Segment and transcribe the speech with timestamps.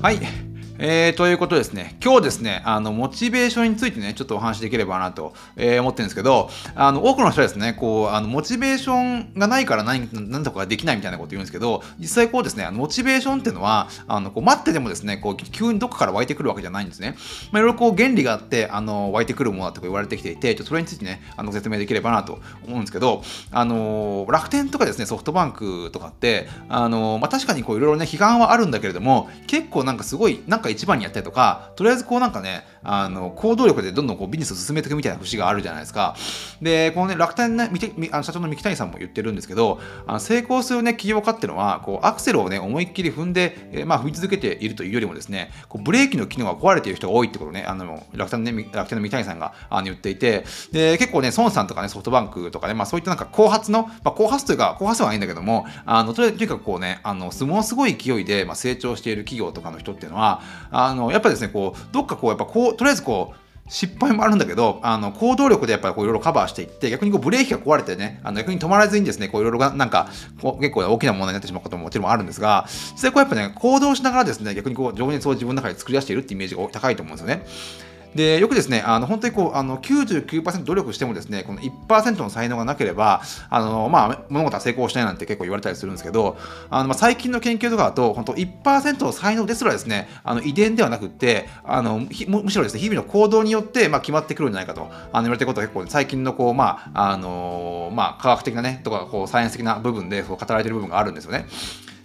[0.00, 0.47] はい。
[0.80, 17.16] えー、ということですね、今日ですね、あの、モチベーションについてね、ちょっとお話しできればなと、えー、思ってるんですけど、あの、多くの人はですね、こう、あの、モチベーションがないから何、何とかできないみたいなこと言うんですけど、実際こうですね、あのモチベーションっていうのは、あの、こう、待っててもですね、こう、急にどっかから湧いてくるわけじゃないんですね。
[17.50, 36.16] まあ、いろいろこう、原理があって、あの、湧いてくるものだって言われてきていて、ちょっとそれについてね、あの、説明できればなと思うんですけど、あの、楽天とかですね、ソフトバンクとかって、あの、まあ、確かにこう、いろいろね、批判はあるんだけれども、結構なんかすごい、なんか一番にやったりとか、とりあえずこうなんかね、あの、行動力でどんどんこうビジネスを進めていくみたいな節があるじゃないですか。
[36.62, 37.70] で、このね、楽天ね、
[38.12, 70.08] あの社長の三木谷さんも言ってるんですけど、あの成功するね、企業家っていうのは、こう、アクセルをね、思いっきり踏んで、えー、まあ、踏み続けているというよりもですね、こうブレーキの機能が壊れている人が多いってことね、あの、楽天ね、楽天の三木谷さんがあの言っていて、で、結構ね、孫さんとかね、ソフトバンクとかね、まあ、そういったなんか後発の、まあ、後発というか、後発はいいんだけども、あの、とにかくこうね、あの、ものすごい勢いで、まあ、成長している企業とかの人っていうのは、あの、やっぱですね、こう、どっかこう、やっぱこう、とりあえずこう、失敗もあるんだけど、あの、行動力でやっぱりこういろいろカバーしていって、逆にこうブレーキが壊れてね、あの逆に止まらずにですね、こういろいろなんか、
[70.40, 77.44] こう結構大きな問題になってしまうことももちろんあるんですが、実際こうやっぱね、行動しながらですね、逆にこう情熱を自分の中で作り出しているっていうイメージが高いと思うんですよね。
[78.14, 86.36] でよくですねあの本当にこうあの99%努力してもですねこの1%の才能がなければあの、まあ、物事は成功しないなんて結構言われたりするんですけど
[86.70, 101.46] あの、まあ、最近の研究とかだと本当1%の才能ですらですねあの遺伝ではなくってあのむしろですね日々の行動によって、まあ、決まってくるんじゃないかとあの言われてることは結構、ね、最近のこう、まああのまあ、科学的なねとかこうサイエンス的な部分でそう語られてる部分があるんですよね。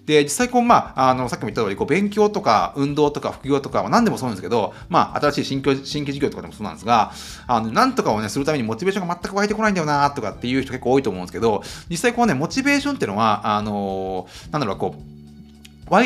[0.06, 7.14] で、実際こう、まあ、あの、さっきも言った通り、こう、勉強とか、運動とか、副業とか、まあ、何でもそうなんですけど、まあ、新しい新規新規事業とかでもそうなんですが、
[7.48, 15.12] あの、なんとかをね、するためにモチベーションが全く湧いてこないんだよな、とかっていう人結構多いと思うんですけど、実際こうね、モチベーションっていうのは、あのなんだろう、こう、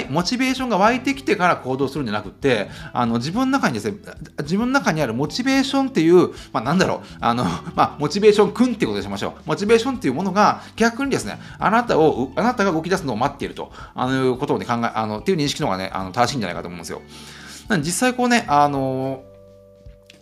[0.10, 3.98] モチベーションが湧いてきてから行動するんじゃなくて、あの、自分の中にですね、
[4.40, 7.44] 自分の中にあるモチベーションっていう、まあ、なんだろう、あの、
[7.76, 9.34] まあ、モチベーション君ってことにしましょう。
[9.46, 17.02] モチベーションっていうものが逆にですね、あなたを、あなたが動き出すのを待っていると、あの、ことをね、考え、あの、っていう認識の方がね、あの、正しいんじゃないかと思うんですよ。
[17.80, 19.24] 実際こうね、あの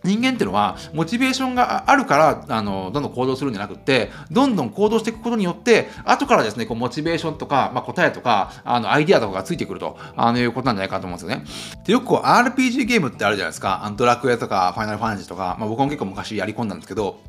[0.05, 11.45] 人間っていうのは、モチベーションがあるから、あの、どんどん行動するんじゃなくって、どんどん行動していくことによって、後からですね、こう、モチベーションとか、まあ、答えとか、あの、アイディアとかがついてくると、あの、いうことなんじゃないかと思うんですよね。
[11.85, 13.91] で、よくこう、RPG ゲームってあるじゃないですか。
[13.97, 17.19] ドラクエとか、ファイナルファンタジーとか、まあ、僕も結構昔やり込んだんですけど、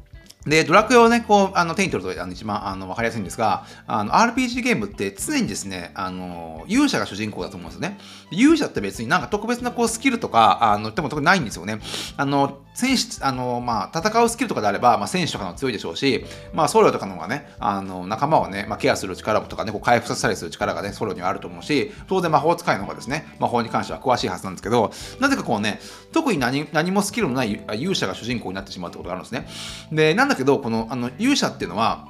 [0.47, 7.99] で、ドラクエをね、こう、あの、手に取るとあの一番、あの、わかりやすいんですが、あの、RPG ゲームって常にですね、あの、勇者が主人公だと思うんですよね。
[8.31, 11.81] 勇者って別になんか特別なこう、スキルとか、あの、でも特にないんですよね。
[12.17, 25.81] あの、戦士、あの、まあ、戦うスキルとかであれば、まあ、戦士とかの強いでしょうし、まあ、僧侶とかの方がね、あの、仲間をね、まあ、ケアする力とかね、こう回復させたりする力がね、僧侶にはあると思うし、当然魔法使いの方がですね、魔法に関しては詳しいはずなんですけど、なぜかこうね、
[26.13, 29.49] 特に何何もスキルのない勇者が主人公になってしまうってことがあるんですね。
[29.91, 32.07] で、なんだけど、この、あの、勇者っていうのは、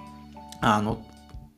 [0.61, 0.99] あの、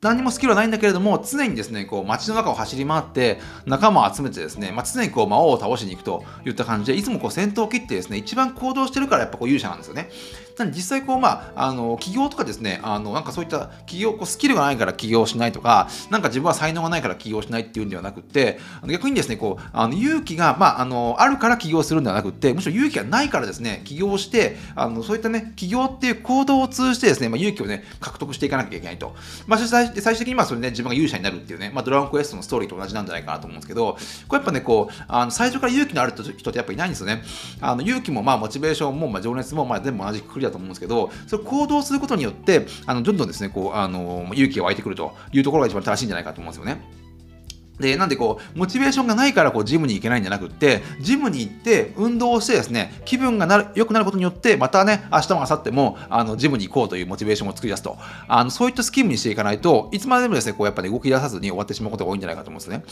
[0.00, 10.08] 何もスキルはないんだけれども、常にですね、こう街の中を走り回って、仲間を集めてですね、まあ、常にこう魔王を倒しに行くといった感じで、いつもこう戦闘を切ってですね、一番行動してるからやっぱこう勇者なんですよね。
[10.58, 18.58] なんで実際こう、まあ、あの、企業とかですね、あの、なんかそういった企業、こうスキルがないから起業しないとか、なんか自分は才能がないから起業しないっていうんではなくて、
[18.88, 29.14] 逆にですね、こう、あの勇気が、まあ、あの、あるから起業するんではなくて、むしろ勇気がないからですね、起業して、あの、そういったね、起業っていう行動を通じてですね、まあ、勇気をね、獲得していかなきゃいけないと。
[29.47, 29.58] まあ、
[29.94, 33.97] 最終的にまあ、それね、自分が勇者になるっていうね、まあ、ドラゴンクエストのストーリーと同じなんじゃないかなと思うんですけど、
[34.28, 37.22] これやっぱね、こう、あの最初から勇気のある人ってやっぱいないんですよね。
[37.60, 46.97] あの勇気も、まあ、モチベーションも、まあ、情熱も、まあ、全部同じくくりだと思うんですけど、それ行動することによって、あのどんどんですね、こう、あの勇気が湧いてくるというところが一番正しいんじゃないかと思うんですよね。
[47.78, 57.97] で、なんでこう、モチベーションがないからこう、ジムに行けないんじゃなくって、ジムに行って、運動をしてですね、気分がなる良くなることによって、またね、明日も明後日も、あの、ジムに行こうというモチベーションを作り出すと。
[58.27, 62.82] あの、そういったスキームにしていかないといつまでもですね、こう、やっぱ、ね、動き出さずに終わってしまうことが多いんじゃないかと思うんですね。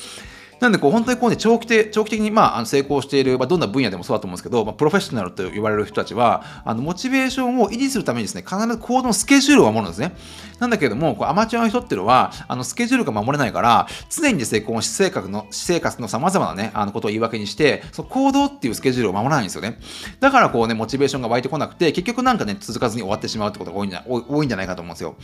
[0.60, 10.16] なんでこう本当にこうね長期的長期的にまあ成功している、まあ、どんな分野でもそうだと思うんですけど、まあ、プロフェッショナルと言われる人たちはあのモチベーションを維持するためにですね必ず行動のスケジュールを守るんですね。
[10.58, 19.78] なんだけれどもこうアマチュアの人っていうのはあのスケジュールが守れないから常にですねこの私生活の私生活のさまざまなねあのことを言い訳にしてその行動っていうスケジュールを守らないんですよね。
[20.20, 25.16] だからこうねモチベーションが湧いてこなくて結局なんかね続かずに終わってしまうってことが多いんじゃ多いんじゃないかと思うんですよ。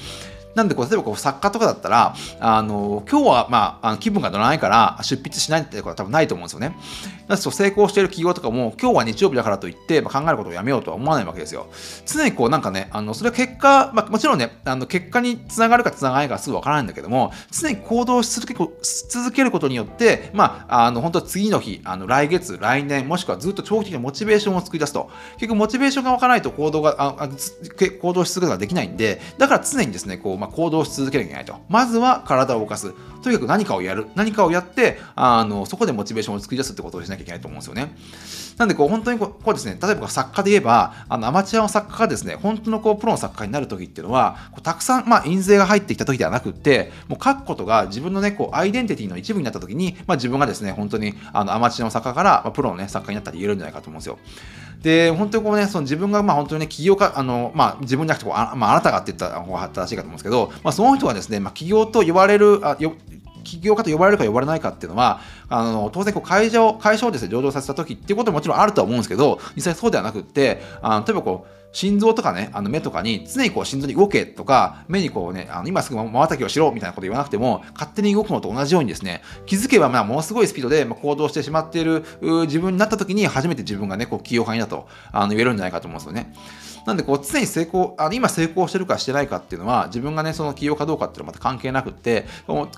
[0.54, 6.76] なんでこう、例えばこう作家とかだったら、あの、今日はまあ、あの気分が乗らないから出筆しないってことは多分ないと思うんですよね。
[7.28, 11.68] だと成功している企業とかも、今日は日曜日だからといって、まあ、考えることをやめようとは思わないわけですよ。
[12.06, 25.10] 常にこうなんかね、あのそれは結果、まあ、もちろんね、あの結果につながるかつながないかすぐわからないんだけども、常に行動し続け続けることによって、まあ、あの本当は次の日、あの来月、来年、もしくはずっと長期的なモチベーションを作り出すと。
[25.34, 31.56] 結局、モチベーションがわからないと行動が、あ行動し続けることができないんで、だから常にですね、こう、まあ、行動し続けなきゃいけないと。
[31.68, 32.94] まずは体を動かす。
[33.22, 34.06] とにかく何かをやる。
[34.14, 37.94] 何かをやって、あの、そこでモチベーションを作り出すってことをしなきゃいけないと思うんですよね。
[38.58, 54.18] なんで、こう、本当にこうこうですね、例えば作家で言えば、あの、アマチュアの作家がですね、本当のこう、プロの作家になるときっていうのは、こうたくさん、まあ、印税が入ってきたときではなくって、もう書くことが自分のね、こう、アイデンティティの一部になったときに、まあ、自分がですね、本当に、あの、アマチュアの作家から、まあ、プロのね、作家になったり言えるんじゃないかと思うんですよ。
[54.82, 62.94] で、本当にこうね、その自分がまあ本当にね、起業家、あの、まあ自分じゃなくてこうあ、まああなたがって言った方が正しいかと思うんですけど、まあその人がですね、まあ起業と呼ばれる、あよ
[63.42, 82.04] 起業家と呼ばれるか呼ばれないかっていうのは、あの当然こう会社を、会社をですね、上場させた時っていうことももちろんあるとは思うんですけど、実際そうではなくって、あの例えばこう、心臓とかね、あの目とかに常にこう心臓に動けとか、目にこうね、あの今すぐ瞬きをしろみたいなこと言わなくても、勝手に動くのと同じようにですね、気づけばまあものすごいスピードで行動してしまっている
[82.46, 86.34] 自分になった時に初めて自分がね、こう起業家にだとあの言えるんじゃないかと思うんですよね。
[86.84, 92.26] なんでこう常に成功、あの今成功してるかしてないかっていうのは自分がね、その起業かどうかっていうのはまた関係なくって、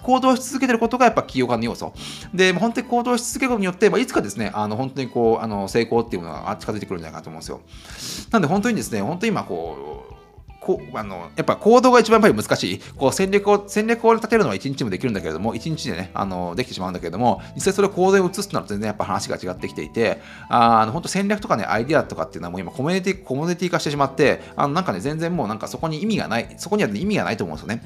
[0.02, 1.92] 行動し続けてることがやっぱ起業家の要素。
[2.34, 7.60] で、本当に行動し続けることによって、まあ、いつかですね、あの本当にこう、あの成功っていうものが近づいてくるんじゃないかと思うんですよ。
[8.30, 10.14] なんで本当にですね、本当に今こう、
[10.64, 12.78] こあのやっぱ行動が一番やっぱり難しい。
[12.96, 27.82] こう戦略を、戦略を立てるのは1日もできるんだけれども、1日でね、あのできてしまうんだけれども、実際それを行動に移すとなると全然やっぱ話が違ってきていて、あの本当戦略とかね、アイディアとかっていうのはもう今コミュニティ、コミュニティ化してしまって、あのなんかね、全然もうなんかそこに意味がない、そこには、ね、意味がないと思うんですよね。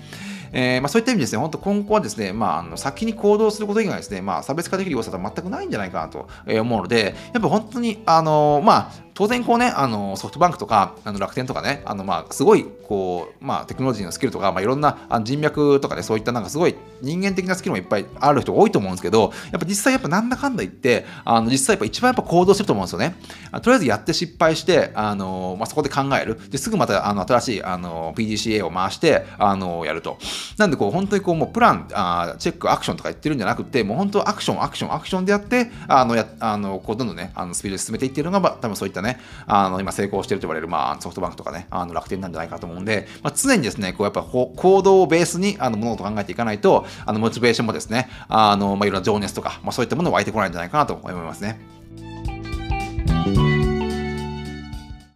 [0.53, 23.17] えーまあ、そういった意味ですね、本当今後はですね、まあ、あの先に行動すること以外ですね、まあ、差別化できる要素は全くないんじゃないかなと思うので、やっぱ本当に、あのまあ、当然こうね、あのソフトバンクとかあの楽天とかね、あのまあすごいこう、まあ、テクノロジーのスキルとか、まあ、いろんな人脈とかね、そういったなんかすごい人間的なスキルもいっぱいある人が多いと思うんですけど、やっぱ実際やっぱなんだかんだ言って、あの実際やっぱ一番やっぱ行動してると思うんですよね。
[23.61, 26.39] とりあえずやって失敗して、あのまあ、そこで考える。
[26.49, 30.19] ですぐまたあの新しいあの PDCA を回してあのやると。
[30.59, 51.78] なんでこう本当にこうもうプランあ、チェック、アクションとか言ってるんじゃなくて、もう本当アクション、アクション、アクションでやって、あのやあのこうどんどんね、あのスピードで進めていってるのが、まあ多分そういったね、ねあの今成功してると言われる、まあ、ソフトバンクとかね、あの楽天なんじゃないかと思うんで、まあ、常にですね、こうやっぱこう行動をベースにあの物事を考えていかないと、あのモチベーションもですね、あのまあ、いろんな情熱とか、まあ、そういったもの湧いてこないんじゃないかなと思いますね。